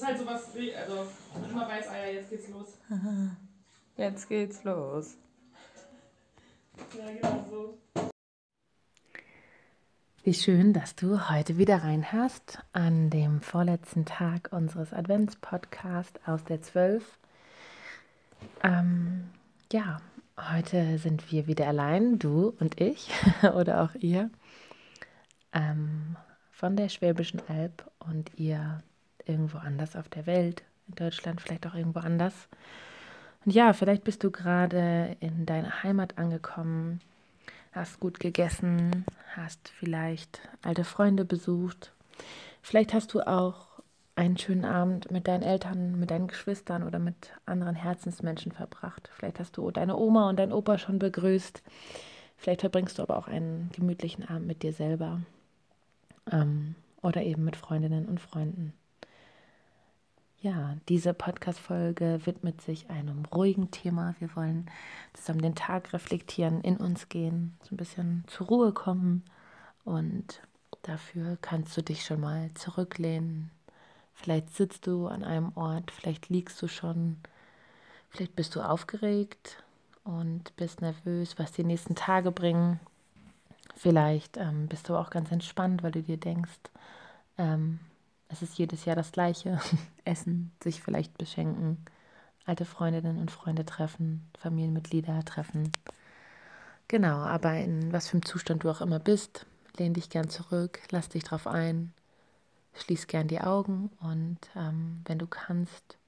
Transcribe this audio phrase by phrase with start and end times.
[0.00, 2.78] ist halt sowas, also man immer weiß, ah ja, jetzt geht's los.
[3.96, 5.16] Jetzt geht's los.
[6.96, 7.78] Ja, genau so.
[10.22, 16.62] Wie schön, dass du heute wieder reinhörst an dem vorletzten Tag unseres Adventspodcasts aus der
[16.62, 17.04] 12.
[18.62, 19.28] Ähm,
[19.70, 20.00] ja,
[20.38, 23.10] heute sind wir wieder allein, du und ich
[23.54, 24.30] oder auch ihr,
[25.52, 26.16] ähm,
[26.52, 28.82] von der Schwäbischen Alb und ihr
[29.26, 32.48] irgendwo anders auf der Welt, in Deutschland, vielleicht auch irgendwo anders.
[33.44, 37.00] Und ja, vielleicht bist du gerade in deiner Heimat angekommen,
[37.72, 41.92] hast gut gegessen, hast vielleicht alte Freunde besucht.
[42.62, 43.70] Vielleicht hast du auch
[44.16, 49.10] einen schönen Abend mit deinen Eltern, mit deinen Geschwistern oder mit anderen Herzensmenschen verbracht.
[49.14, 51.62] Vielleicht hast du deine Oma und dein Opa schon begrüßt.
[52.36, 55.20] Vielleicht verbringst du aber auch einen gemütlichen Abend mit dir selber
[56.30, 58.74] ähm, oder eben mit Freundinnen und Freunden.
[60.42, 64.14] Ja, diese Podcast-Folge widmet sich einem ruhigen Thema.
[64.20, 64.70] Wir wollen
[65.12, 69.22] zusammen den Tag reflektieren, in uns gehen, so ein bisschen zur Ruhe kommen.
[69.84, 70.40] Und
[70.80, 73.50] dafür kannst du dich schon mal zurücklehnen.
[74.14, 77.18] Vielleicht sitzt du an einem Ort, vielleicht liegst du schon,
[78.08, 79.62] vielleicht bist du aufgeregt
[80.04, 82.80] und bist nervös, was die nächsten Tage bringen.
[83.76, 86.60] Vielleicht ähm, bist du auch ganz entspannt, weil du dir denkst,
[87.36, 87.78] ähm,
[88.30, 89.60] es ist jedes Jahr das gleiche.
[90.04, 91.84] Essen, sich vielleicht beschenken,
[92.46, 95.70] alte Freundinnen und Freunde treffen, Familienmitglieder treffen.
[96.88, 100.80] Genau, aber in was für einem Zustand du auch immer bist, lehn dich gern zurück,
[100.90, 101.92] lass dich drauf ein,
[102.74, 105.98] schließ gern die Augen und ähm, wenn du kannst,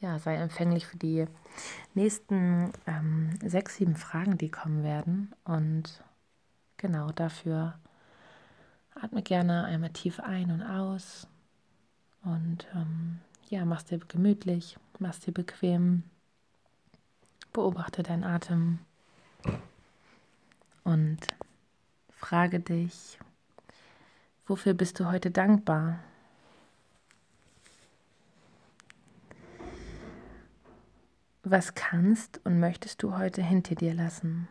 [0.00, 1.26] ja, sei empfänglich für die
[1.94, 5.34] nächsten ähm, sechs, sieben Fragen, die kommen werden.
[5.44, 6.02] Und
[6.76, 7.78] genau dafür
[8.94, 11.26] atme gerne einmal tief ein und aus.
[12.26, 16.02] Und ähm, ja, mach's dir gemütlich, mach's dir bequem.
[17.52, 18.80] Beobachte deinen Atem
[20.82, 21.18] und
[22.10, 23.18] frage dich,
[24.46, 26.00] wofür bist du heute dankbar?
[31.44, 34.48] Was kannst und möchtest du heute hinter dir lassen?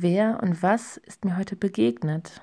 [0.00, 2.40] Wer und was ist mir heute begegnet?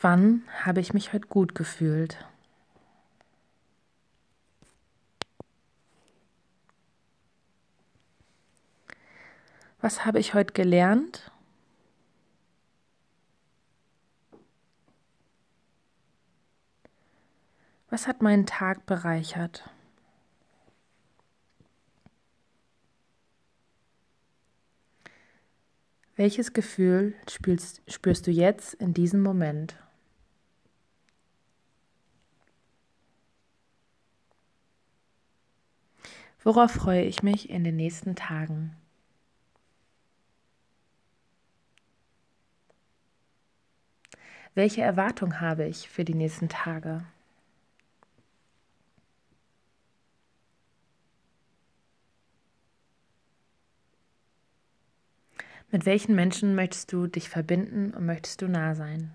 [0.00, 2.26] Wann habe ich mich heute gut gefühlt?
[9.82, 11.30] Was habe ich heute gelernt?
[17.90, 19.68] Was hat meinen Tag bereichert?
[26.18, 29.76] Welches Gefühl spürst, spürst du jetzt in diesem Moment?
[36.42, 38.74] Worauf freue ich mich in den nächsten Tagen?
[44.56, 47.04] Welche Erwartung habe ich für die nächsten Tage?
[55.70, 59.12] Mit welchen Menschen möchtest du dich verbinden und möchtest du nah sein?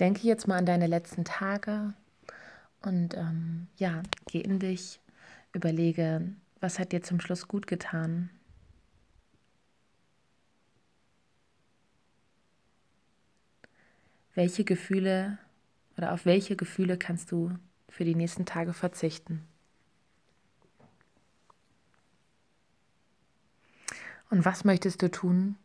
[0.00, 1.94] Denke jetzt mal an deine letzten Tage
[2.82, 4.98] und ähm, ja, geh in dich,
[5.52, 6.22] überlege,
[6.60, 8.30] was hat dir zum Schluss gut getan?
[14.34, 15.38] Welche Gefühle
[15.96, 17.52] oder auf welche Gefühle kannst du
[17.88, 19.49] für die nächsten Tage verzichten?
[24.30, 25.56] Und was möchtest du tun,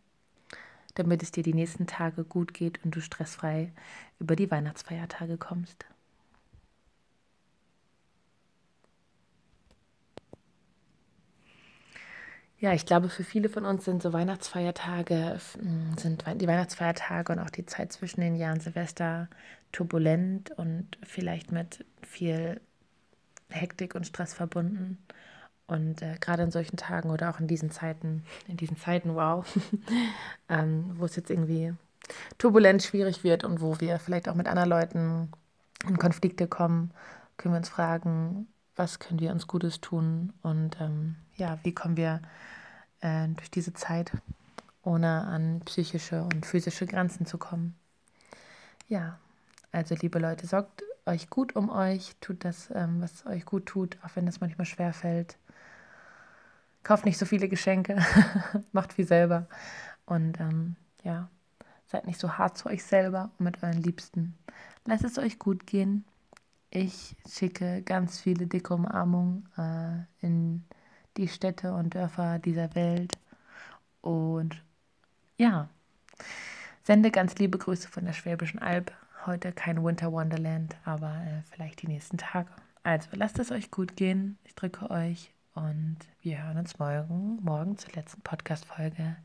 [0.96, 3.72] damit es dir die nächsten Tage gut geht und du stressfrei
[4.20, 5.86] über die Weihnachtsfeiertage kommst?
[12.60, 15.40] Ja, ich glaube, für viele von uns sind so Weihnachtsfeiertage,
[15.98, 19.30] sind die Weihnachtsfeiertage und auch die Zeit zwischen den Jahren Silvester
[19.72, 22.62] turbulent und vielleicht mit viel
[23.50, 24.98] Hektik und Stress verbunden.
[25.68, 29.46] Und äh, gerade in solchen Tagen oder auch in diesen Zeiten, in diesen Zeiten, wow,
[30.50, 31.74] ähm, wo es jetzt irgendwie
[32.38, 35.32] turbulent schwierig wird und wo wir vielleicht auch mit anderen Leuten
[35.88, 36.92] in Konflikte kommen,
[37.38, 41.98] können wir uns fragen, was können wir uns Gutes tun und ähm, ja, wie kommen
[41.98, 42.22] wir
[43.02, 44.12] äh, durch diese Zeit,
[44.84, 47.76] ohne an psychische und physische Grenzen zu kommen.
[48.88, 49.18] Ja,
[49.72, 53.98] also liebe Leute, sorgt euch gut um euch, tut das, ähm, was euch gut tut,
[54.04, 55.38] auch wenn das manchmal schwer fällt.
[56.86, 57.98] Kauft nicht so viele Geschenke,
[58.72, 59.48] macht viel selber
[60.06, 61.30] und ähm, ja,
[61.88, 64.38] seid nicht so hart zu euch selber und mit euren Liebsten.
[64.86, 66.06] Lasst es euch gut gehen.
[66.70, 70.64] Ich schicke ganz viele dicke Umarmungen äh, in
[71.18, 73.18] die Städte und Dörfer dieser Welt
[74.02, 74.64] und
[75.38, 75.70] ja,
[76.84, 78.92] sende ganz liebe Grüße von der Schwäbischen Alb.
[79.26, 82.52] Heute kein Winter Wonderland, aber äh, vielleicht die nächsten Tage.
[82.84, 84.38] Also lasst es euch gut gehen.
[84.44, 89.16] Ich drücke euch und wir hören uns morgen, morgen zur letzten Podcast-Folge.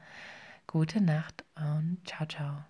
[0.66, 2.69] Gute Nacht und ciao, ciao.